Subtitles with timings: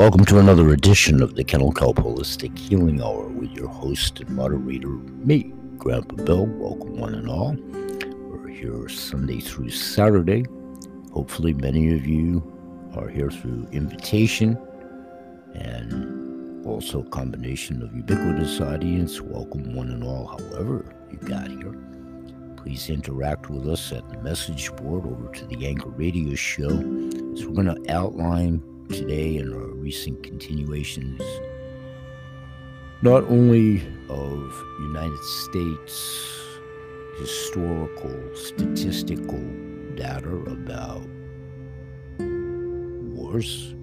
[0.00, 4.30] welcome to another edition of the Kennel Kelp Holistic Healing Hour with your host and
[4.30, 6.46] moderator, me, Grandpa Bill.
[6.46, 7.54] Welcome, one and all.
[8.30, 10.46] We're here Sunday through Saturday.
[11.12, 12.42] Hopefully, many of you
[12.96, 14.58] are here through invitation
[15.54, 19.20] and also a combination of ubiquitous audience.
[19.20, 21.76] Welcome, one and all, however, you got here.
[22.56, 26.70] Please interact with us at the message board over to the Anchor Radio Show.
[26.70, 28.62] So, we're going to outline
[28.92, 31.20] today and our recent continuations,
[33.02, 36.26] not only of United States
[37.18, 39.42] historical statistical
[39.94, 41.02] data about
[43.14, 43.74] wars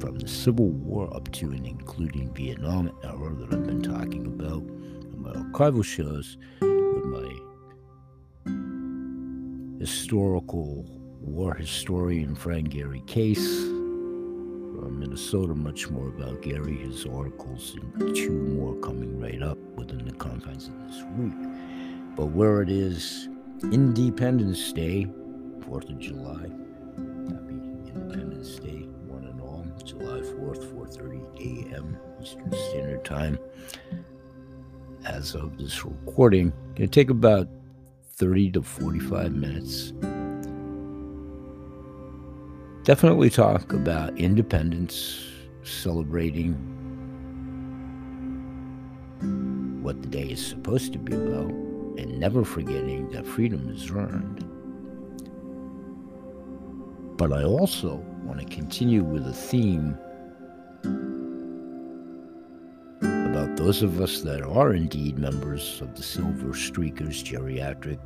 [0.00, 4.62] from the Civil War up to and including Vietnam era that I've been talking about
[4.62, 7.32] in my archival shows with my
[9.78, 10.99] historical
[11.30, 15.54] war historian Frank Gary Case from Minnesota.
[15.54, 20.68] Much more about Gary, his articles, and two more coming right up within the confines
[20.68, 21.32] of this week.
[22.16, 23.28] But where it is
[23.62, 25.06] Independence Day,
[25.60, 26.48] 4th of July.
[27.28, 29.64] Happy Independence Day, one and all.
[29.84, 31.96] July 4th, 4.30 a.m.
[32.20, 33.38] Eastern Standard Time.
[35.04, 37.48] As of this recording, going to take about
[38.16, 39.92] 30 to 45 minutes
[42.84, 45.22] definitely talk about independence,
[45.62, 46.54] celebrating
[49.82, 54.46] what the day is supposed to be about, and never forgetting that freedom is earned.
[57.18, 59.98] But I also want to continue with a theme
[63.02, 67.98] about those of us that are indeed members of the Silver Streakers Geriatric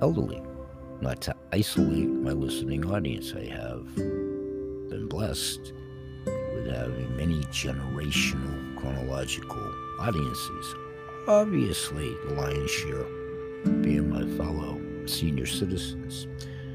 [0.00, 0.42] Elderly
[1.00, 3.32] not to isolate my listening audience.
[3.34, 5.72] I have been blessed
[6.26, 10.74] with having many generational chronological audiences.
[11.26, 13.04] Obviously, the lion's share
[13.82, 16.26] being my fellow senior citizens.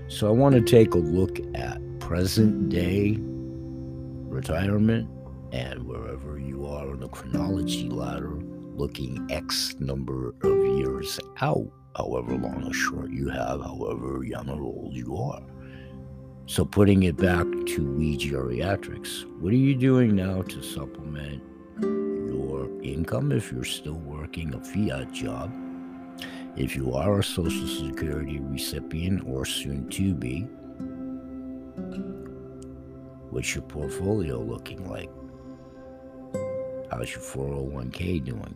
[0.07, 5.07] So I want to take a look at present day retirement
[5.51, 8.39] and wherever you are on the chronology ladder,
[8.73, 14.61] looking X number of years out however long or short you have, however young or
[14.61, 15.41] old you are.
[16.45, 21.43] So, putting it back to we geriatrics, what are you doing now to supplement
[21.79, 25.53] your income if you're still working a fiat job?
[26.55, 30.41] If you are a Social Security recipient or soon to be,
[33.29, 35.11] what's your portfolio looking like?
[36.91, 38.55] How's your 401k doing?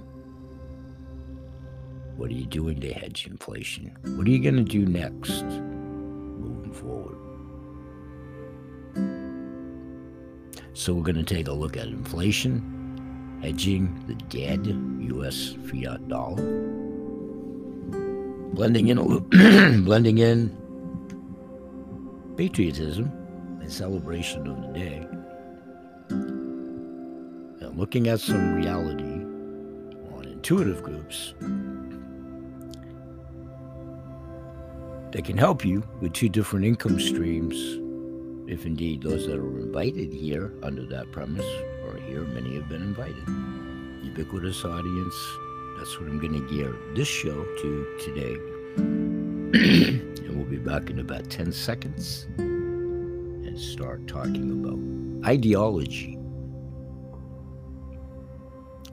[2.17, 3.91] What are you doing to hedge inflation?
[4.15, 7.17] What are you going to do next moving forward?
[10.73, 15.55] So, we're going to take a look at inflation, hedging the dead U.S.
[15.65, 16.43] fiat dollar,
[18.53, 19.19] blending in, a
[19.81, 20.55] blending in
[22.37, 23.11] patriotism
[23.59, 25.07] and celebration of the day,
[26.09, 29.23] and looking at some reality
[30.15, 31.33] on intuitive groups
[35.13, 37.55] that can help you with two different income streams,
[38.51, 41.45] if indeed those that are invited here under that premise
[41.85, 42.21] are here.
[42.21, 43.23] Many have been invited.
[44.03, 45.15] Ubiquitous audience.
[45.77, 48.33] That's what I'm going to gear this show to today.
[50.23, 56.17] and we'll be back in about 10 seconds and start talking about ideology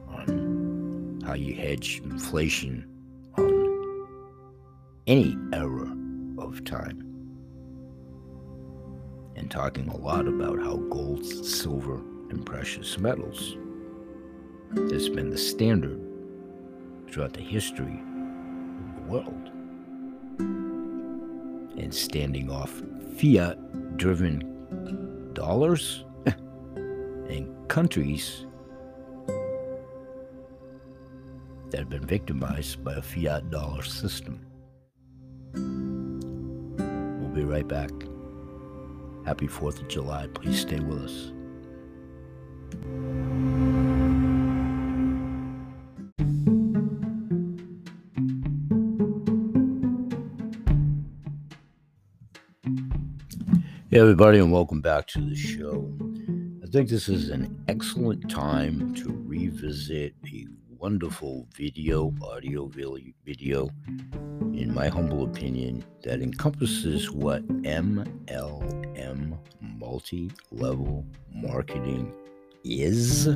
[0.06, 2.86] on how you hedge inflation
[3.38, 4.06] on
[5.06, 5.96] any era
[6.40, 7.06] of time.
[9.36, 11.96] And talking a lot about how gold, silver,
[12.30, 13.56] and precious metals
[14.92, 16.00] has been the standard
[17.10, 18.02] throughout the history
[18.86, 19.50] of the world.
[21.78, 22.82] And standing off
[23.18, 28.46] fiat driven dollars and countries
[31.70, 34.49] that have been victimized by a fiat dollar system.
[37.40, 37.90] Be right back.
[39.24, 40.26] Happy 4th of July.
[40.34, 41.32] Please stay with us.
[53.88, 55.90] Hey, everybody, and welcome back to the show.
[56.62, 60.12] I think this is an excellent time to revisit
[60.80, 63.68] wonderful video, audio video,
[64.54, 71.04] in my humble opinion, that encompasses what MLM multi level
[71.34, 72.10] marketing
[72.64, 73.26] is.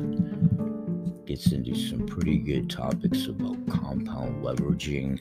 [1.27, 5.19] Gets into some pretty good topics about compound leveraging.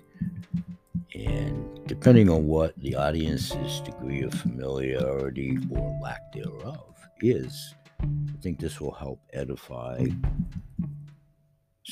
[1.15, 8.07] And depending on what the audience's degree of familiarity or lack thereof is, I
[8.41, 10.07] think this will help edify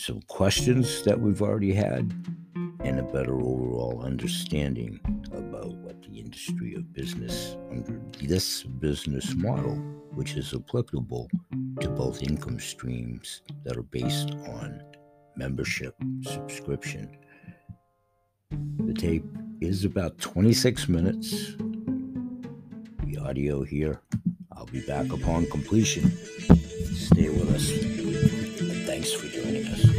[0.03, 2.13] some questions that we've already had
[2.81, 4.99] and a better overall understanding
[5.33, 9.77] about what the industry of business under this business model,
[10.15, 11.31] which is applicable
[11.81, 14.83] to both income streams that are based on
[15.37, 17.17] membership subscription.
[18.79, 19.25] The tape
[19.61, 21.55] is about 26 minutes.
[23.05, 24.01] The audio here
[24.63, 26.11] I'll be back upon completion.
[26.95, 27.71] Stay with us.
[27.71, 29.92] And thanks for joining us.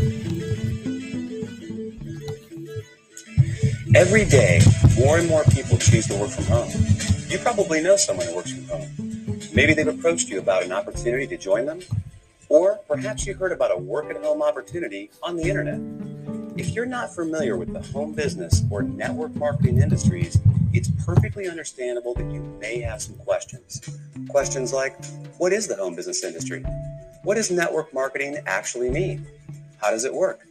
[3.95, 4.59] Every day,
[4.97, 6.71] more and more people choose to work from home.
[7.27, 9.39] You probably know someone who works from home.
[9.53, 11.79] Maybe they've approached you about an opportunity to join them,
[12.49, 15.79] or perhaps you heard about a work at home opportunity on the internet.
[16.57, 20.39] If you're not familiar with the home business or network marketing industries,
[20.73, 23.79] it's perfectly understandable that you may have some questions.
[24.27, 24.95] Questions like
[25.37, 26.65] What is the home business industry?
[27.21, 29.27] What does network marketing actually mean?
[29.83, 30.47] How does it work?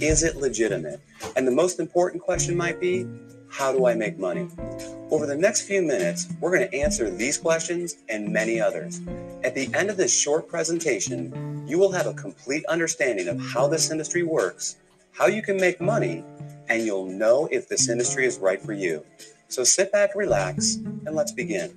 [0.00, 1.02] Is it legitimate?
[1.36, 3.06] And the most important question might be
[3.50, 4.48] How do I make money?
[5.10, 9.02] Over the next few minutes, we're going to answer these questions and many others.
[9.44, 13.68] At the end of this short presentation, you will have a complete understanding of how
[13.68, 14.76] this industry works,
[15.12, 16.24] how you can make money,
[16.70, 19.04] and you'll know if this industry is right for you.
[19.48, 21.76] So sit back, relax, and let's begin.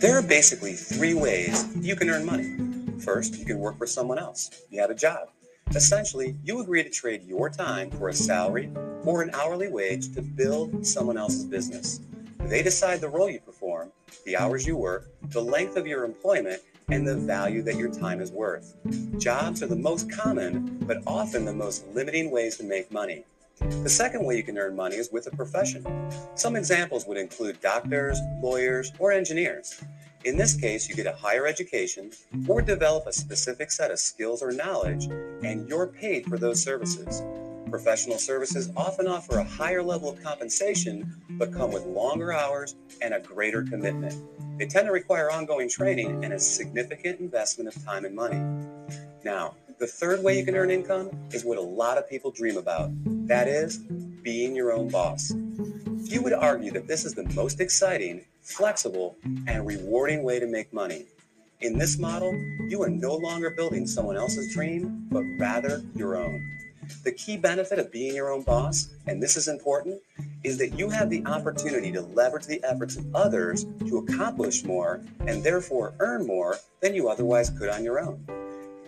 [0.00, 2.56] There are basically three ways you can earn money.
[3.00, 4.48] First, you can work for someone else.
[4.70, 5.30] You have a job.
[5.74, 8.70] Essentially, you agree to trade your time for a salary
[9.04, 11.98] or an hourly wage to build someone else's business.
[12.38, 13.90] They decide the role you perform,
[14.24, 18.20] the hours you work, the length of your employment, and the value that your time
[18.20, 18.76] is worth.
[19.18, 23.24] Jobs are the most common, but often the most limiting ways to make money.
[23.60, 25.84] The second way you can earn money is with a profession.
[26.34, 29.82] Some examples would include doctors, lawyers, or engineers.
[30.24, 32.10] In this case, you get a higher education
[32.48, 35.06] or develop a specific set of skills or knowledge,
[35.42, 37.22] and you're paid for those services.
[37.70, 43.14] Professional services often offer a higher level of compensation, but come with longer hours and
[43.14, 44.14] a greater commitment.
[44.58, 48.40] They tend to require ongoing training and a significant investment of time and money.
[49.24, 52.56] Now, the third way you can earn income is what a lot of people dream
[52.56, 52.90] about
[53.28, 53.78] that is,
[54.22, 55.32] being your own boss.
[56.02, 59.16] You would argue that this is the most exciting, flexible,
[59.46, 61.06] and rewarding way to make money.
[61.60, 62.32] In this model,
[62.68, 66.40] you are no longer building someone else's dream, but rather your own.
[67.04, 70.00] The key benefit of being your own boss, and this is important,
[70.42, 75.02] is that you have the opportunity to leverage the efforts of others to accomplish more
[75.26, 78.24] and therefore earn more than you otherwise could on your own.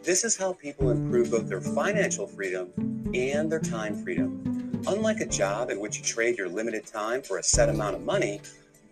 [0.03, 2.73] This is how people improve both their financial freedom
[3.15, 4.83] and their time freedom.
[4.87, 8.03] Unlike a job in which you trade your limited time for a set amount of
[8.03, 8.41] money,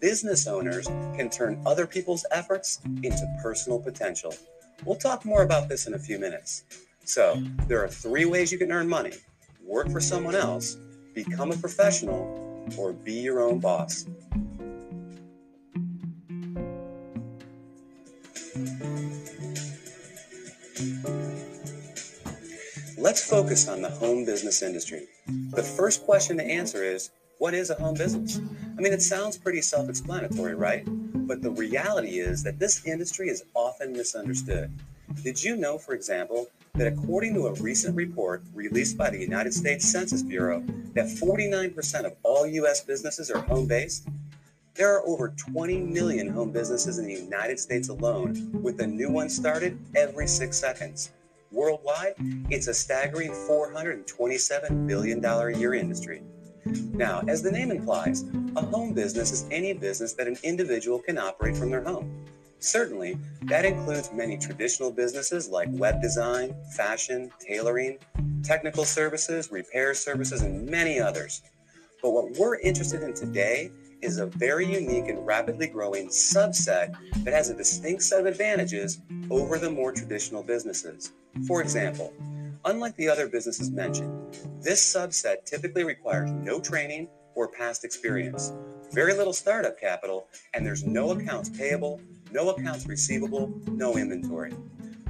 [0.01, 4.35] business owners can turn other people's efforts into personal potential.
[4.85, 6.65] We'll talk more about this in a few minutes.
[7.05, 9.15] So, there are three ways you can earn money
[9.65, 10.77] work for someone else,
[11.15, 14.07] become a professional, or be your own boss.
[23.09, 25.07] Let's focus on the home business industry.
[25.53, 28.39] The first question to answer is what is a home business?
[28.77, 30.85] I mean, it sounds pretty self explanatory, right?
[30.87, 34.71] But the reality is that this industry is often misunderstood.
[35.25, 39.55] Did you know, for example, that according to a recent report released by the United
[39.55, 40.63] States Census Bureau,
[40.93, 42.85] that 49% of all U.S.
[42.85, 44.07] businesses are home based?
[44.75, 49.11] There are over 20 million home businesses in the United States alone, with a new
[49.11, 51.11] one started every six seconds.
[51.51, 52.15] Worldwide,
[52.51, 56.23] it's a staggering $427 billion a year industry.
[56.93, 58.25] Now, as the name implies,
[58.57, 62.27] a home business is any business that an individual can operate from their home.
[62.59, 67.99] Certainly, that includes many traditional businesses like web design, fashion, tailoring,
[68.43, 71.41] technical services, repair services, and many others.
[72.03, 77.35] But what we're interested in today is a very unique and rapidly growing subset that
[77.35, 79.01] has a distinct set of advantages
[79.31, 81.13] over the more traditional businesses.
[81.47, 82.13] For example,
[82.65, 88.53] unlike the other businesses mentioned, this subset typically requires no training or past experience.
[88.93, 92.01] very little startup capital, and there's no accounts payable,
[92.33, 94.53] no accounts receivable, no inventory.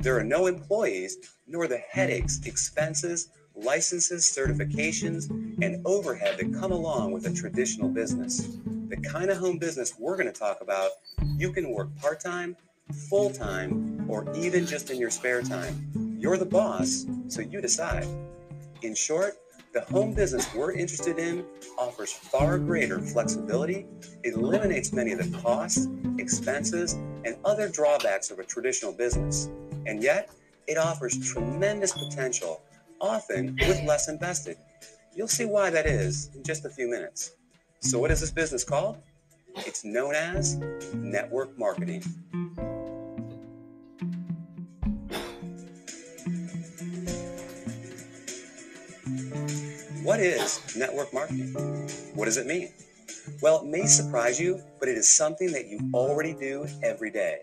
[0.01, 3.29] There are no employees, nor the headaches, expenses,
[3.63, 5.31] licenses, certifications,
[5.63, 8.49] and overhead that come along with a traditional business.
[8.89, 10.91] The kind of home business we're going to talk about,
[11.37, 12.57] you can work part time,
[13.09, 16.17] full time, or even just in your spare time.
[16.19, 18.07] You're the boss, so you decide.
[18.83, 19.35] In short,
[19.75, 21.45] the home business we're interested in
[21.77, 23.87] offers far greater flexibility,
[24.25, 25.89] eliminates many of the costs,
[26.19, 29.51] expenses, and other drawbacks of a traditional business,
[29.87, 30.31] and yet
[30.67, 32.63] it offers tremendous potential,
[33.01, 34.57] often with less invested.
[35.15, 37.33] You'll see why that is in just a few minutes.
[37.81, 38.99] So, what is this business called?
[39.57, 40.57] It's known as
[40.95, 42.03] network marketing.
[50.03, 51.53] What is network marketing?
[52.15, 52.73] What does it mean?
[53.43, 57.41] Well, it may surprise you, but it is something that you already do every day.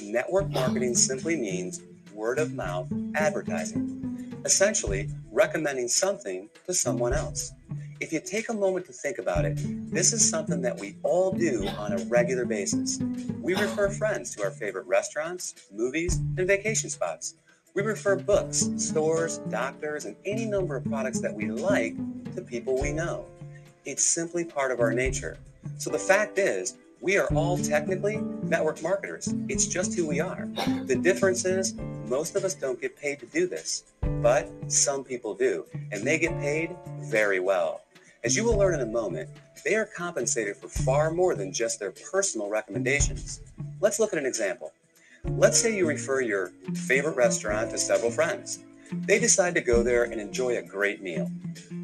[0.00, 1.80] Network marketing simply means
[2.12, 4.07] word of mouth advertising,
[4.48, 7.52] essentially recommending something to someone else.
[8.00, 9.58] If you take a moment to think about it,
[9.92, 12.98] this is something that we all do on a regular basis.
[13.42, 17.34] We refer friends to our favorite restaurants, movies, and vacation spots.
[17.74, 21.94] We refer books, stores, doctors, and any number of products that we like
[22.34, 23.26] to people we know.
[23.84, 25.36] It's simply part of our nature.
[25.76, 29.32] So the fact is, we are all technically network marketers.
[29.48, 30.48] It's just who we are.
[30.84, 31.74] The difference is,
[32.06, 33.84] most of us don't get paid to do this,
[34.22, 37.82] but some people do, and they get paid very well.
[38.24, 39.28] As you will learn in a moment,
[39.64, 43.40] they are compensated for far more than just their personal recommendations.
[43.80, 44.72] Let's look at an example.
[45.24, 48.60] Let's say you refer your favorite restaurant to several friends.
[48.92, 51.30] They decide to go there and enjoy a great meal.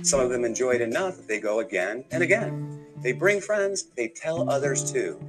[0.02, 2.83] Some of them enjoy it enough that they go again and again.
[3.04, 5.24] They bring friends, they tell others too.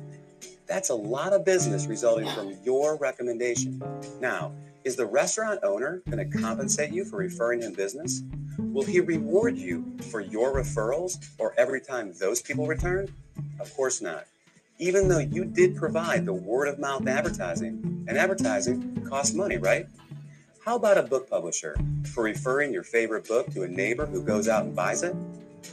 [0.66, 3.80] That's a lot of business resulting from your recommendation.
[4.20, 4.52] Now,
[4.84, 8.24] is the restaurant owner going to compensate you for referring him business?
[8.58, 13.14] Will he reward you for your referrals or every time those people return?
[13.60, 14.26] Of course not
[14.78, 19.88] even though you did provide the word of mouth advertising, and advertising costs money, right?
[20.66, 21.78] How about a book publisher
[22.14, 25.16] for referring your favorite book to a neighbor who goes out and buys it?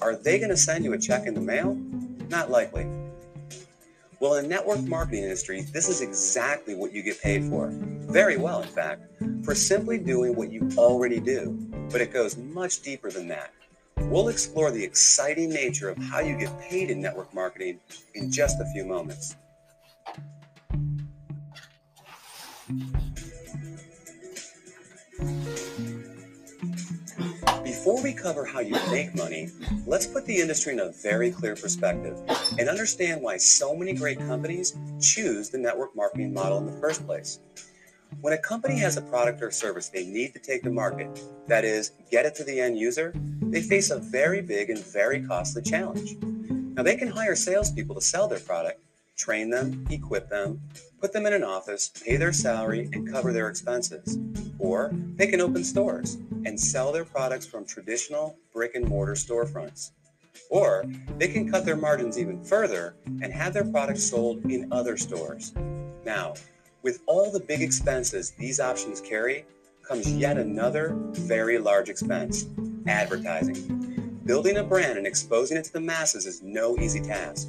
[0.01, 1.75] Are they going to send you a check in the mail?
[2.29, 2.87] Not likely.
[4.21, 7.71] Well, in network marketing industry, this is exactly what you get paid for.
[7.73, 9.03] Very well, in fact,
[9.45, 11.59] for simply doing what you already do.
[11.91, 13.53] But it goes much deeper than that.
[13.97, 17.81] We'll explore the exciting nature of how you get paid in network marketing
[18.15, 19.37] in just a few moments.
[27.83, 29.51] Before we cover how you make money,
[29.89, 32.17] let's put the industry in a very clear perspective
[32.57, 37.05] and understand why so many great companies choose the network marketing model in the first
[37.05, 37.41] place.
[38.21, 41.09] When a company has a product or service they need to take to market,
[41.49, 45.21] that is, get it to the end user, they face a very big and very
[45.27, 46.15] costly challenge.
[46.77, 48.81] Now, they can hire salespeople to sell their product,
[49.17, 50.61] train them, equip them,
[51.01, 54.19] put them in an office, pay their salary, and cover their expenses.
[54.59, 59.91] Or they can open stores and sell their products from traditional brick and mortar storefronts.
[60.51, 60.85] Or
[61.19, 65.53] they can cut their margins even further and have their products sold in other stores.
[66.05, 66.35] Now,
[66.83, 69.45] with all the big expenses these options carry
[69.83, 72.47] comes yet another very large expense
[72.87, 74.21] advertising.
[74.25, 77.49] Building a brand and exposing it to the masses is no easy task.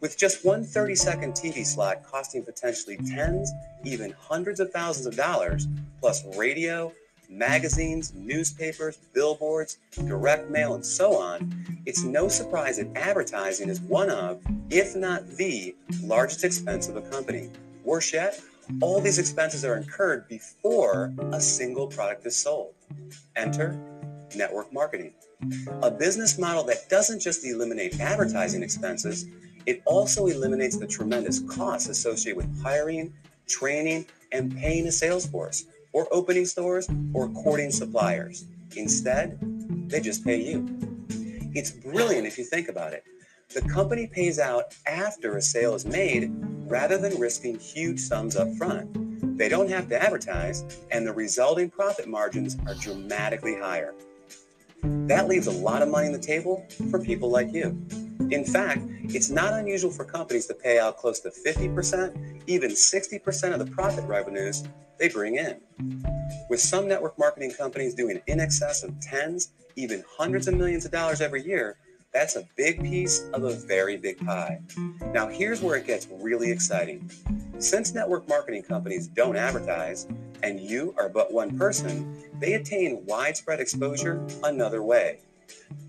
[0.00, 3.52] With just one 30 second TV slot costing potentially tens,
[3.84, 5.68] even hundreds of thousands of dollars,
[6.00, 6.92] plus radio,
[7.28, 14.10] magazines, newspapers, billboards, direct mail, and so on, it's no surprise that advertising is one
[14.10, 14.40] of,
[14.70, 17.50] if not the, largest expense of a company.
[17.84, 18.40] Worse yet,
[18.80, 22.72] all these expenses are incurred before a single product is sold.
[23.36, 23.78] Enter
[24.34, 25.12] network marketing,
[25.82, 29.26] a business model that doesn't just eliminate advertising expenses,
[29.66, 33.12] it also eliminates the tremendous costs associated with hiring,
[33.48, 38.46] training, and paying a sales force, or opening stores, or courting suppliers.
[38.76, 39.38] Instead,
[39.88, 40.68] they just pay you.
[41.52, 43.04] It's brilliant if you think about it.
[43.52, 46.30] The company pays out after a sale is made
[46.68, 49.36] rather than risking huge sums up front.
[49.36, 50.62] They don't have to advertise,
[50.92, 53.94] and the resulting profit margins are dramatically higher.
[54.82, 57.76] That leaves a lot of money on the table for people like you.
[58.30, 63.52] In fact, it's not unusual for companies to pay out close to 50%, even 60%
[63.52, 64.64] of the profit revenues
[64.98, 65.60] they bring in.
[66.48, 70.92] With some network marketing companies doing in excess of tens, even hundreds of millions of
[70.92, 71.76] dollars every year,
[72.12, 74.60] That's a big piece of a very big pie.
[75.14, 77.08] Now, here's where it gets really exciting.
[77.58, 80.08] Since network marketing companies don't advertise,
[80.42, 85.20] and you are but one person, they attain widespread exposure another way.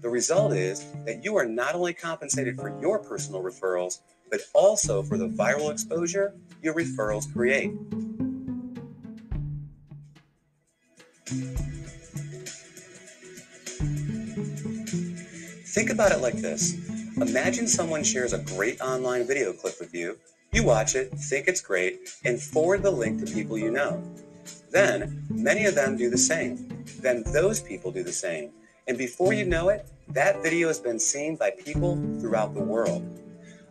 [0.01, 5.03] The result is that you are not only compensated for your personal referrals, but also
[5.03, 7.71] for the viral exposure your referrals create.
[15.73, 16.73] Think about it like this.
[17.17, 20.17] Imagine someone shares a great online video clip with you.
[20.51, 24.03] You watch it, think it's great, and forward the link to people you know.
[24.71, 26.85] Then, many of them do the same.
[26.99, 28.51] Then those people do the same.
[28.91, 33.01] And before you know it, that video has been seen by people throughout the world.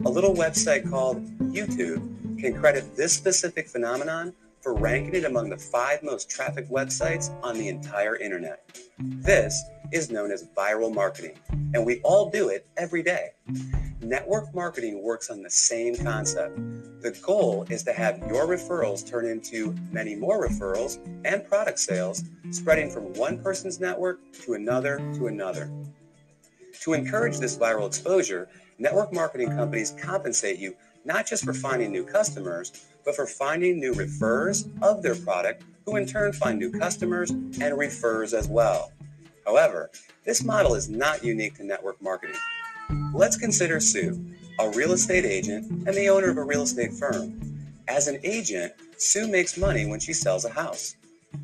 [0.07, 1.23] A little website called
[1.53, 7.29] YouTube can credit this specific phenomenon for ranking it among the five most trafficked websites
[7.43, 8.65] on the entire internet.
[8.99, 11.39] This is known as viral marketing,
[11.75, 13.31] and we all do it every day.
[14.01, 16.57] Network marketing works on the same concept.
[17.03, 22.25] The goal is to have your referrals turn into many more referrals and product sales,
[22.51, 25.71] spreading from one person's network to another to another.
[26.83, 32.05] To encourage this viral exposure, network marketing companies compensate you not just for finding new
[32.05, 32.73] customers,
[33.05, 37.79] but for finding new refers of their product, who in turn find new customers and
[37.79, 38.93] refers as well.
[39.47, 39.91] However,
[40.25, 42.37] this model is not unique to network marketing.
[43.15, 44.25] Let's consider Sue,
[44.59, 47.41] a real estate agent and the owner of a real estate firm.
[47.89, 50.97] As an agent, Sue makes money when she sells a house.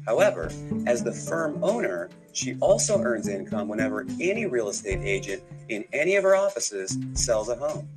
[0.04, 0.50] However,
[0.86, 6.16] as the firm owner, she also earns income whenever any real estate agent in any
[6.16, 7.88] of her offices sells a home.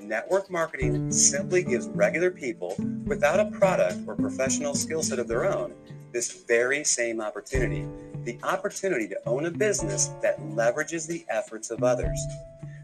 [0.00, 5.44] Network marketing simply gives regular people without a product or professional skill set of their
[5.44, 5.74] own
[6.12, 7.86] this very same opportunity
[8.24, 12.18] the opportunity to own a business that leverages the efforts of others.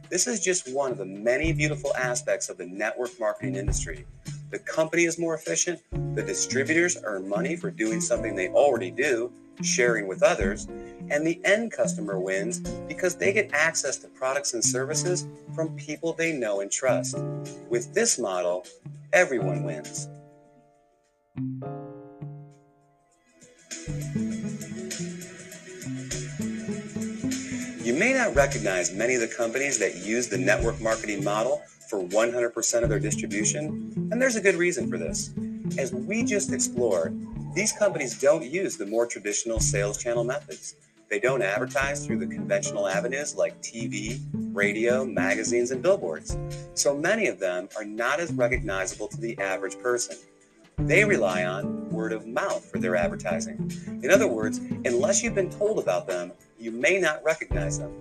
[0.08, 4.06] This is just one of the many beautiful aspects of the network marketing industry.
[4.50, 5.80] The company is more efficient,
[6.14, 10.66] the distributors earn money for doing something they already do, sharing with others,
[11.10, 16.12] and the end customer wins because they get access to products and services from people
[16.12, 17.18] they know and trust.
[17.68, 18.66] With this model,
[19.12, 20.08] everyone wins.
[27.94, 32.02] You may not recognize many of the companies that use the network marketing model for
[32.02, 35.30] 100% of their distribution, and there's a good reason for this.
[35.78, 37.16] As we just explored,
[37.54, 40.74] these companies don't use the more traditional sales channel methods.
[41.08, 44.20] They don't advertise through the conventional avenues like TV,
[44.52, 46.36] radio, magazines, and billboards.
[46.74, 50.16] So many of them are not as recognizable to the average person.
[50.78, 53.70] They rely on word of mouth for their advertising.
[54.02, 56.32] In other words, unless you've been told about them,
[56.64, 57.92] you may not recognize them.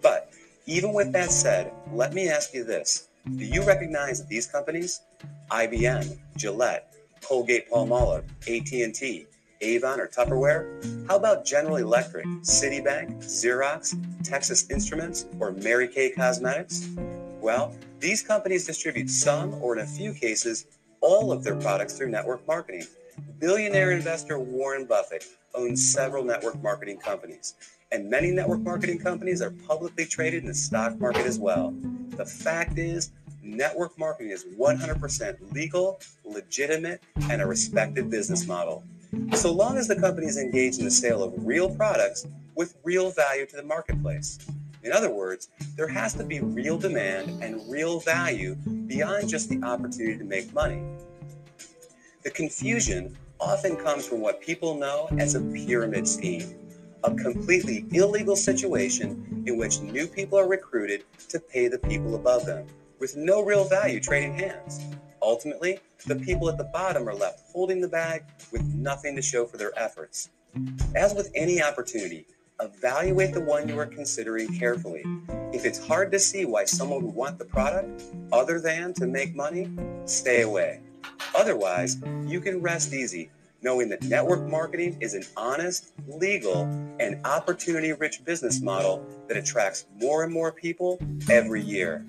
[0.00, 0.32] But
[0.64, 3.08] even with that said, let me ask you this.
[3.36, 5.02] Do you recognize these companies?
[5.50, 9.26] IBM, Gillette, Colgate Palmolive, AT&T,
[9.60, 11.06] Avon or Tupperware?
[11.08, 16.88] How about General Electric, Citibank, Xerox, Texas Instruments, or Mary Kay Cosmetics?
[17.40, 20.66] Well, these companies distribute some, or in a few cases,
[21.00, 22.86] all of their products through network marketing.
[23.38, 27.54] Billionaire investor Warren Buffett owns several network marketing companies,
[27.92, 31.74] and many network marketing companies are publicly traded in the stock market as well.
[32.10, 33.10] The fact is,
[33.42, 38.82] network marketing is 100% legal, legitimate, and a respected business model.
[39.34, 43.10] So long as the company is engaged in the sale of real products with real
[43.10, 44.38] value to the marketplace.
[44.82, 49.62] In other words, there has to be real demand and real value beyond just the
[49.62, 50.80] opportunity to make money.
[52.26, 56.58] The confusion often comes from what people know as a pyramid scheme,
[57.04, 62.44] a completely illegal situation in which new people are recruited to pay the people above
[62.44, 62.66] them
[62.98, 64.80] with no real value trading hands.
[65.22, 69.46] Ultimately, the people at the bottom are left holding the bag with nothing to show
[69.46, 70.30] for their efforts.
[70.96, 72.26] As with any opportunity,
[72.60, 75.04] evaluate the one you are considering carefully.
[75.52, 79.36] If it's hard to see why someone would want the product other than to make
[79.36, 79.70] money,
[80.06, 80.80] stay away.
[81.34, 83.30] Otherwise, you can rest easy
[83.62, 86.62] knowing that network marketing is an honest, legal,
[87.00, 92.04] and opportunity rich business model that attracts more and more people every year.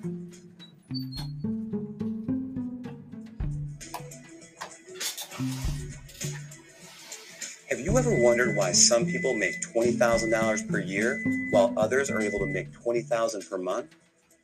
[7.68, 12.38] Have you ever wondered why some people make $20,000 per year while others are able
[12.38, 13.94] to make 20,000 per month?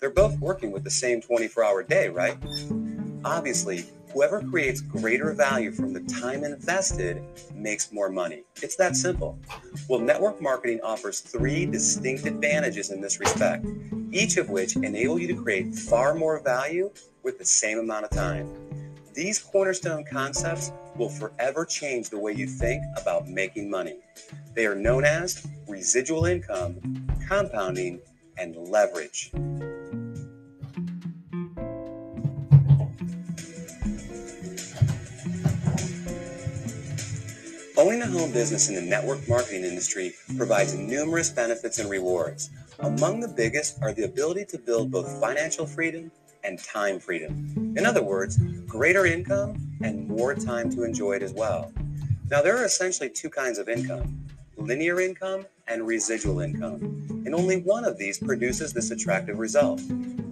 [0.00, 2.36] They're both working with the same 24 hour day, right?
[3.24, 7.20] Obviously, whoever creates greater value from the time invested
[7.52, 8.44] makes more money.
[8.62, 9.36] It's that simple.
[9.88, 13.66] Well, network marketing offers three distinct advantages in this respect.
[14.14, 16.88] each of which enable you to create far more value
[17.24, 18.48] with the same amount of time.
[19.12, 23.96] These cornerstone concepts will forever change the way you think about making money.
[24.54, 28.00] They are known as residual income, compounding,
[28.38, 29.32] and leverage.
[37.84, 42.48] Owning a home business in the network marketing industry provides numerous benefits and rewards.
[42.78, 46.10] Among the biggest are the ability to build both financial freedom
[46.44, 47.74] and time freedom.
[47.76, 51.74] In other words, greater income and more time to enjoy it as well.
[52.30, 54.18] Now, there are essentially two kinds of income
[54.56, 56.80] linear income and residual income.
[57.26, 59.82] And only one of these produces this attractive result.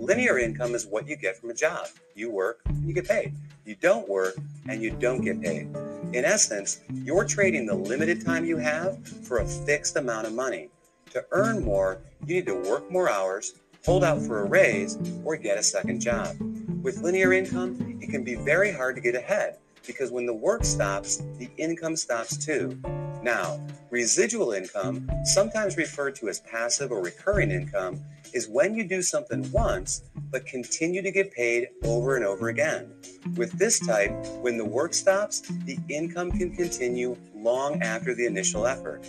[0.02, 1.86] Linear income is what you get from a job.
[2.16, 3.36] You work, you get paid.
[3.64, 4.34] You don't work,
[4.68, 5.68] and you don't get paid.
[6.12, 10.70] In essence, you're trading the limited time you have for a fixed amount of money.
[11.12, 13.54] To earn more, you need to work more hours,
[13.86, 16.34] hold out for a raise, or get a second job.
[16.82, 20.64] With linear income, it can be very hard to get ahead because when the work
[20.64, 22.76] stops, the income stops too.
[23.22, 23.60] Now,
[23.90, 28.00] residual income, sometimes referred to as passive or recurring income,
[28.32, 32.92] is when you do something once but continue to get paid over and over again.
[33.36, 38.66] With this type, when the work stops, the income can continue long after the initial
[38.66, 39.06] effort.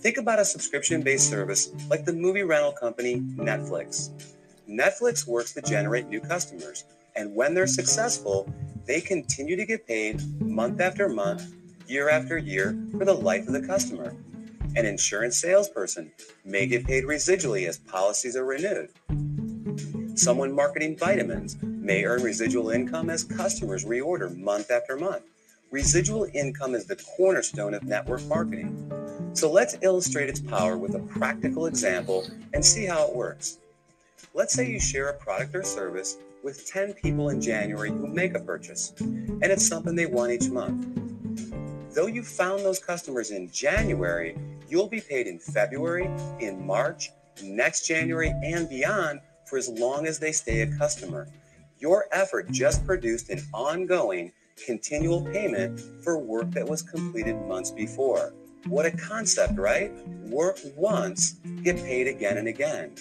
[0.00, 4.10] Think about a subscription based service like the movie rental company Netflix.
[4.68, 6.84] Netflix works to generate new customers,
[7.16, 8.52] and when they're successful,
[8.86, 11.54] they continue to get paid month after month,
[11.86, 14.14] year after year for the life of the customer.
[14.78, 16.12] An insurance salesperson
[16.44, 18.90] may get paid residually as policies are renewed.
[20.16, 25.24] Someone marketing vitamins may earn residual income as customers reorder month after month.
[25.72, 28.88] Residual income is the cornerstone of network marketing.
[29.32, 33.58] So let's illustrate its power with a practical example and see how it works.
[34.32, 38.36] Let's say you share a product or service with 10 people in January who make
[38.36, 40.86] a purchase, and it's something they want each month.
[41.96, 44.36] Though you found those customers in January,
[44.68, 47.10] you'll be paid in February, in March,
[47.42, 51.28] next January, and beyond for as long as they stay a customer.
[51.78, 54.32] Your effort just produced an ongoing,
[54.64, 58.34] continual payment for work that was completed months before.
[58.66, 59.92] What a concept, right?
[60.24, 62.94] Work once, get paid again and again.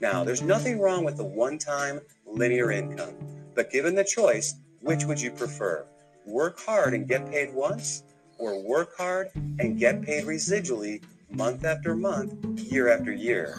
[0.00, 3.14] Now, there's nothing wrong with the one time linear income,
[3.54, 5.86] but given the choice, which would you prefer?
[6.26, 8.04] Work hard and get paid once,
[8.40, 13.58] or work hard and get paid residually month after month, year after year?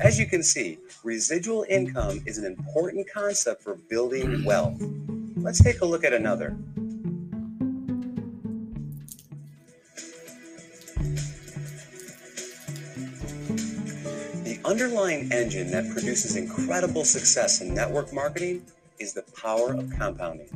[0.00, 4.82] As you can see, residual income is an important concept for building wealth.
[5.36, 6.56] Let's take a look at another.
[14.44, 18.64] The underlying engine that produces incredible success in network marketing
[19.02, 20.48] is the power of compounding.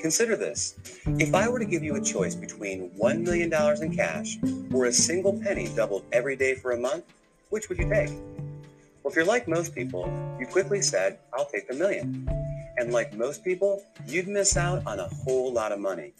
[0.00, 0.76] Consider this.
[1.18, 4.38] If I were to give you a choice between $1 million in cash
[4.72, 7.04] or a single penny doubled every day for a month,
[7.50, 8.08] which would you take?
[9.02, 12.28] Well, if you're like most people, you quickly said, I'll take the million.
[12.78, 16.14] And like most people, you'd miss out on a whole lot of money.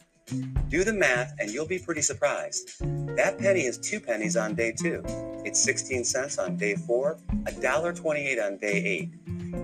[0.69, 2.81] Do the math and you'll be pretty surprised.
[3.17, 5.03] That penny is two pennies on day two.
[5.45, 9.11] It's 16 cents on day four, $1.28 on day eight.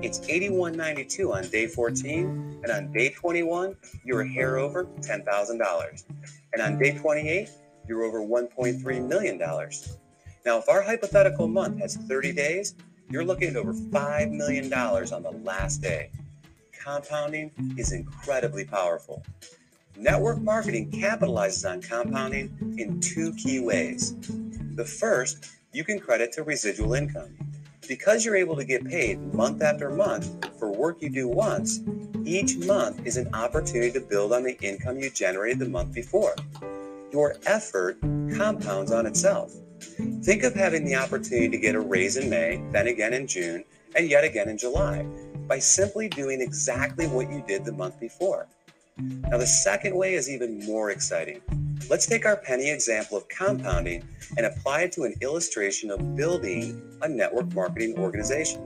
[0.03, 6.05] It's 81.92 on day 14, and on day 21, you're a hair over $10,000.
[6.53, 7.51] And on day 28,
[7.89, 9.39] you're over $1.3 million.
[9.39, 12.75] Now, if our hypothetical month has 30 days,
[13.11, 16.11] you're looking at over $5 million on the last day.
[16.79, 19.25] Compounding is incredibly powerful.
[19.99, 24.15] Network marketing capitalizes on compounding in two key ways.
[24.75, 27.35] The first, you can credit to residual income.
[27.89, 31.81] Because you're able to get paid month after month for work you do once,
[32.25, 36.35] each month is an opportunity to build on the income you generated the month before.
[37.11, 37.99] Your effort
[38.37, 39.55] compounds on itself.
[40.23, 43.65] Think of having the opportunity to get a raise in May, then again in June,
[43.95, 45.07] and yet again in July
[45.47, 48.49] by simply doing exactly what you did the month before.
[48.99, 51.43] Now, the second way is even more exciting.
[51.91, 54.03] Let's take our penny example of compounding
[54.39, 58.63] and apply it to an illustration of building a network marketing organization.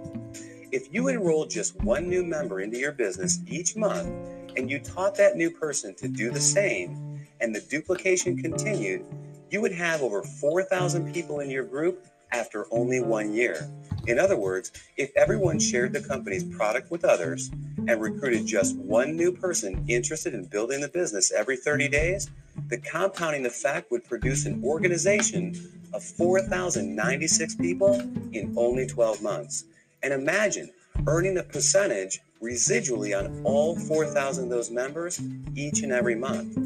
[0.71, 4.09] If you enroll just one new member into your business each month
[4.57, 9.05] and you taught that new person to do the same and the duplication continued,
[9.51, 13.69] you would have over 4,000 people in your group after only one year.
[14.07, 17.51] In other words, if everyone shared the company's product with others
[17.87, 22.31] and recruited just one new person interested in building the business every 30 days,
[22.69, 25.55] the compounding effect would produce an organization
[25.93, 28.01] of 4,096 people
[28.33, 29.65] in only 12 months.
[30.03, 30.71] And imagine
[31.07, 35.21] earning a percentage residually on all 4,000 of those members
[35.55, 36.57] each and every month.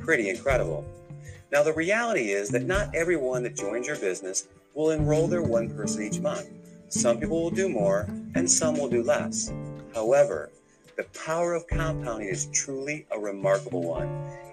[0.00, 0.84] Pretty incredible.
[1.52, 5.70] Now, the reality is that not everyone that joins your business will enroll their one
[5.70, 6.48] person each month.
[6.88, 9.52] Some people will do more and some will do less.
[9.94, 10.50] However,
[10.96, 14.08] the power of compounding is truly a remarkable one,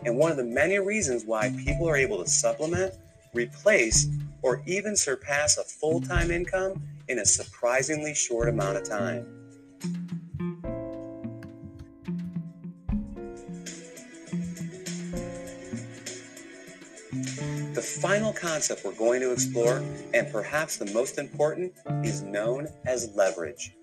[0.06, 2.94] and one of the many reasons why people are able to supplement,
[3.34, 4.08] replace,
[4.42, 9.39] or even surpass a full time income in a surprisingly short amount of time.
[17.90, 21.74] Final concept we're going to explore, and perhaps the most important,
[22.04, 23.74] is known as leverage.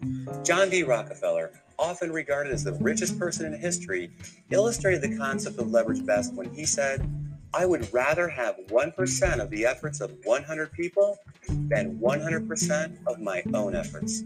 [0.45, 0.83] John D.
[0.83, 4.11] Rockefeller, often regarded as the richest person in history,
[4.51, 7.09] illustrated the concept of leverage best when he said,
[7.53, 13.43] I would rather have 1% of the efforts of 100 people than 100% of my
[13.55, 14.23] own efforts.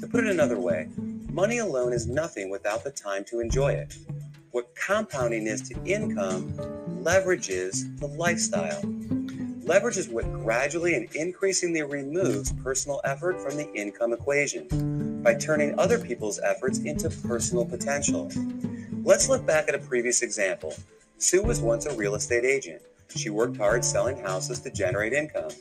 [0.00, 0.88] To put it another way,
[1.30, 3.96] money alone is nothing without the time to enjoy it.
[4.50, 6.54] What compounding is to income,
[7.02, 8.82] leverage is to lifestyle.
[9.66, 15.78] Leverage is what gradually and increasingly removes personal effort from the income equation by turning
[15.78, 18.30] other people's efforts into personal potential.
[19.04, 20.74] Let's look back at a previous example.
[21.16, 22.82] Sue was once a real estate agent.
[23.16, 25.52] She worked hard selling houses to generate income,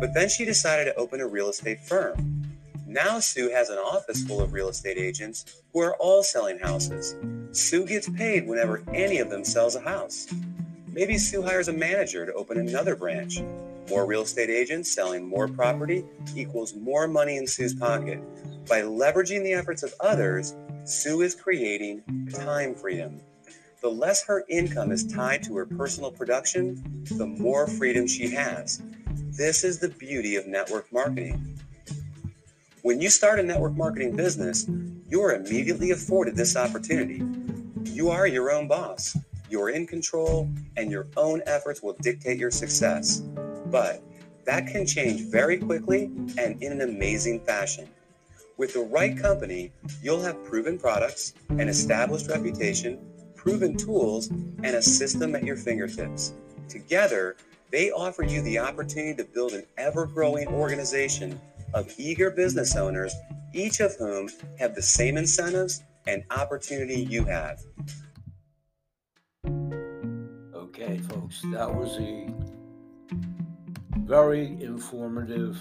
[0.00, 2.42] but then she decided to open a real estate firm.
[2.84, 7.14] Now Sue has an office full of real estate agents who are all selling houses.
[7.52, 10.26] Sue gets paid whenever any of them sells a house.
[10.94, 13.40] Maybe Sue hires a manager to open another branch.
[13.88, 16.04] More real estate agents selling more property
[16.36, 18.20] equals more money in Sue's pocket.
[18.68, 22.02] By leveraging the efforts of others, Sue is creating
[22.34, 23.22] time freedom.
[23.80, 28.82] The less her income is tied to her personal production, the more freedom she has.
[29.30, 31.58] This is the beauty of network marketing.
[32.82, 34.68] When you start a network marketing business,
[35.08, 37.22] you are immediately afforded this opportunity.
[37.84, 39.16] You are your own boss.
[39.52, 43.18] You're in control, and your own efforts will dictate your success.
[43.66, 44.02] But
[44.46, 46.04] that can change very quickly
[46.38, 47.86] and in an amazing fashion.
[48.56, 49.70] With the right company,
[50.02, 52.98] you'll have proven products, an established reputation,
[53.36, 56.32] proven tools, and a system at your fingertips.
[56.66, 57.36] Together,
[57.70, 61.38] they offer you the opportunity to build an ever growing organization
[61.74, 63.14] of eager business owners,
[63.52, 67.60] each of whom have the same incentives and opportunity you have.
[70.82, 72.28] Okay, folks, that was a
[74.00, 75.54] very informative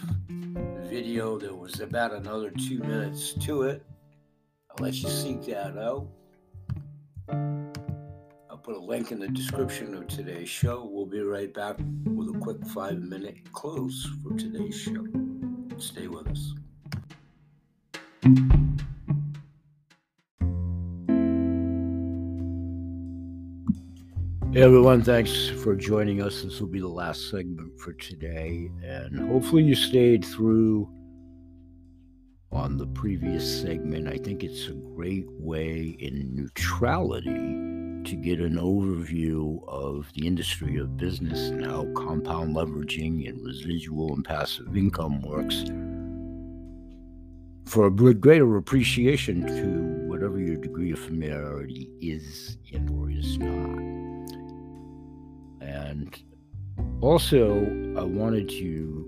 [0.90, 1.38] video.
[1.38, 3.86] There was about another two minutes to it.
[4.72, 6.08] I'll let you seek that out.
[8.50, 10.90] I'll put a link in the description of today's show.
[10.92, 15.06] We'll be right back with a quick five minute close for today's show.
[15.78, 16.56] Stay with us.
[24.54, 26.42] Hey everyone, thanks for joining us.
[26.42, 30.90] This will be the last segment for today, and hopefully, you stayed through
[32.52, 34.10] on the previous segment.
[34.10, 37.32] I think it's a great way in neutrality
[38.04, 44.14] to get an overview of the industry of business and how compound leveraging and residual
[44.14, 45.64] and passive income works
[47.66, 54.11] for a greater appreciation to whatever your degree of familiarity is and or is not.
[55.62, 56.18] And
[57.02, 57.66] also,
[57.98, 59.08] I wanted to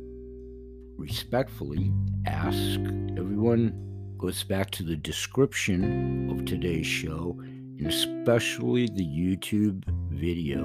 [0.97, 1.91] respectfully
[2.25, 2.79] ask
[3.17, 3.73] everyone
[4.17, 10.63] goes back to the description of today's show, and especially the YouTube video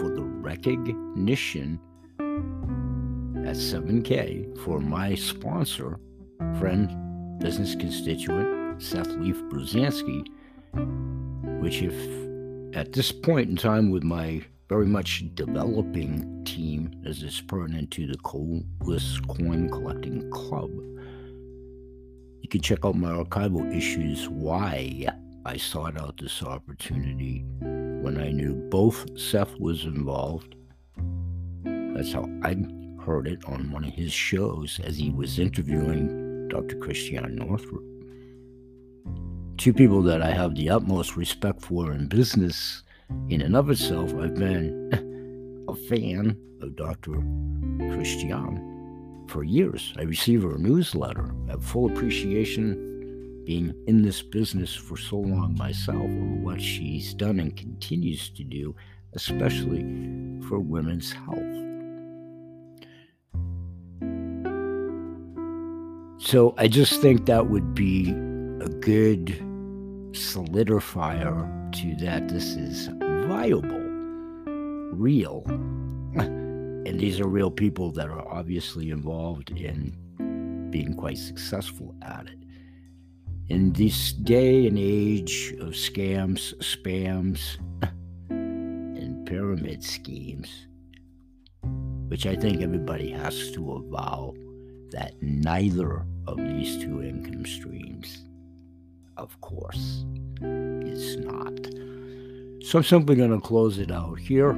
[0.00, 1.78] for the recognition
[3.46, 6.00] at 7K for my sponsor,
[6.58, 10.26] friend, business constituent, Seth Leaf Pruzansky,
[11.60, 11.94] which, if
[12.76, 18.06] at this point in time with my very much developing team as is pertinent to
[18.06, 20.70] the Coolest Coin Collecting Club.
[22.40, 25.06] You can check out my archival issues why
[25.46, 30.54] I sought out this opportunity when I knew both Seth was involved.
[31.64, 32.56] That's how I
[33.02, 36.76] heard it on one of his shows as he was interviewing Dr.
[36.76, 37.84] Christiane Northrup.
[39.56, 42.82] Two people that I have the utmost respect for in business
[43.28, 47.22] in and of itself, I've been a fan of Dr.
[47.92, 49.92] Christiane for years.
[49.98, 51.34] I receive her newsletter.
[51.48, 57.14] I have full appreciation being in this business for so long myself of what she's
[57.14, 58.74] done and continues to do,
[59.14, 59.80] especially
[60.48, 61.38] for women's health.
[66.20, 69.26] So I just think that would be a a good
[70.12, 72.88] solidifier to that this is
[73.26, 73.84] viable,
[74.94, 75.44] real.
[75.46, 79.94] And these are real people that are obviously involved in
[80.70, 82.38] being quite successful at it.
[83.48, 87.58] In this day and age of scams, spams,
[88.30, 90.66] and pyramid schemes,
[92.08, 94.34] which I think everybody has to avow
[94.90, 98.27] that neither of these two income streams,
[99.18, 100.04] of course,
[100.40, 101.52] it's not.
[102.64, 104.52] So I'm simply going to close it out here.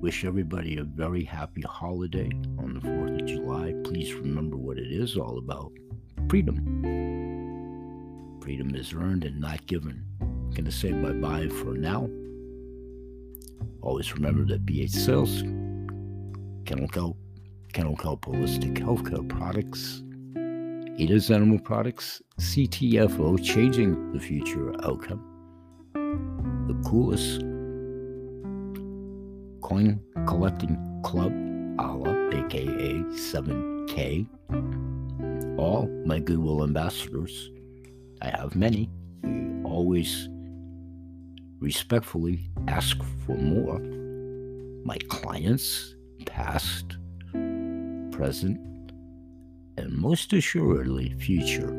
[0.00, 3.74] Wish everybody a very happy holiday on the 4th of July.
[3.84, 5.72] Please remember what it is all about
[6.28, 6.56] freedom.
[8.40, 10.04] Freedom is earned and not given.
[10.20, 12.08] I'm going to say bye bye for now.
[13.82, 15.42] Always remember that BH Sales,
[16.64, 17.16] Kennel Kelp,
[17.72, 20.02] Kennel Kelp Holistic Healthcare Products,
[21.00, 25.24] Ada's Animal Products, CTFO, Changing the Future Outcome,
[26.68, 27.40] the coolest
[29.62, 31.32] coin collecting club,
[31.78, 34.26] Allah, aka 7K.
[35.58, 37.50] All my Goodwill ambassadors,
[38.20, 38.90] I have many,
[39.22, 40.28] we always
[41.60, 43.78] respectfully ask for more.
[44.84, 46.98] My clients, past,
[48.10, 48.60] present,
[49.76, 51.70] and most assuredly future.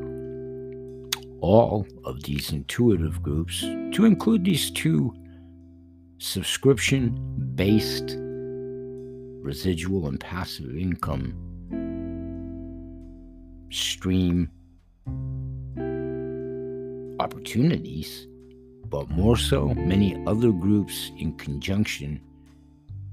[1.41, 5.13] All of these intuitive groups, to include these two
[6.19, 7.17] subscription
[7.55, 8.15] based
[9.41, 11.33] residual and passive income
[13.71, 14.49] stream
[17.19, 18.27] opportunities,
[18.89, 22.21] but more so, many other groups in conjunction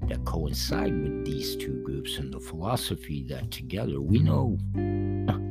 [0.07, 4.57] that coincide with these two groups and the philosophy that together we know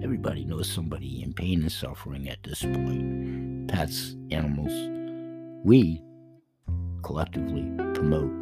[0.03, 4.73] everybody knows somebody in pain and suffering at this point pets, animals.
[5.65, 6.03] We
[7.03, 8.33] collectively promote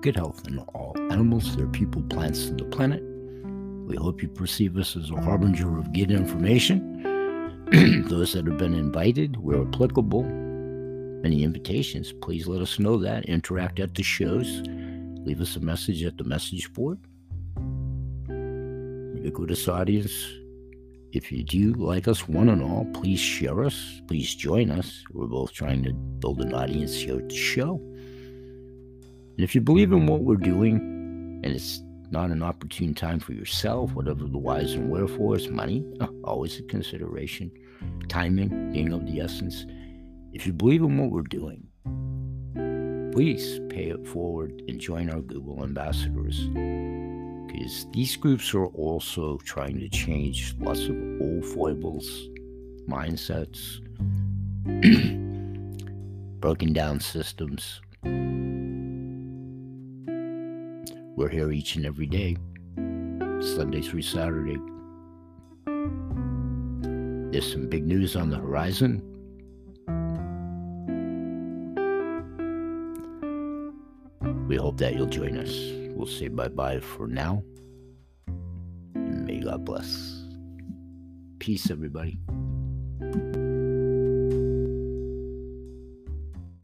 [0.00, 3.02] good health in all animals, their people, plants, and the planet.
[3.86, 6.94] We hope you perceive us as a harbinger of good information.
[8.08, 10.24] Those that have been invited, where applicable,
[11.24, 13.24] any invitations, please let us know that.
[13.24, 14.62] Interact at the shows.
[15.24, 16.98] Leave us a message at the message board.
[18.28, 20.12] Ubiquitous audience,
[21.12, 24.00] if you do like us, one and all, please share us.
[24.06, 25.02] Please join us.
[25.12, 27.76] We're both trying to build an audience here at the show.
[27.76, 30.76] And if you believe in what we're doing,
[31.44, 35.84] and it's not an opportune time for yourself, whatever the whys and wherefores, money,
[36.24, 37.50] always a consideration,
[38.08, 39.64] timing being of the essence.
[40.32, 41.66] If you believe in what we're doing,
[43.12, 46.46] please pay it forward and join our Goodwill ambassadors
[47.46, 52.28] because these groups are also trying to change lots of old foibles,
[52.88, 53.80] mindsets,
[56.40, 57.80] broken down systems.
[61.16, 62.36] We're here each and every day,
[62.76, 64.58] Sunday through Saturday.
[67.32, 69.02] There's some big news on the horizon.
[74.48, 75.54] We hope that you'll join us.
[75.94, 77.42] We'll say bye bye for now.
[78.94, 80.24] May God bless.
[81.38, 82.18] Peace, everybody.